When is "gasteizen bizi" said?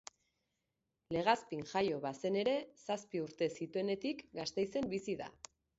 4.41-5.23